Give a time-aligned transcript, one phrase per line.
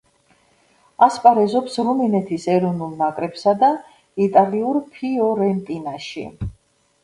[1.07, 3.71] ასპარეზობს რუმინეთის ეროვნულ ნაკრებსა და
[4.29, 6.29] იტალიურ „ფიორენტინაში“.